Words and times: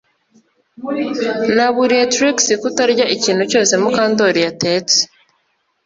Naburiye 1.55 2.05
Trix 2.13 2.37
kutarya 2.61 3.05
ikintu 3.15 3.43
cyose 3.51 3.73
Mukandoli 3.81 4.39
yatetse 4.45 4.97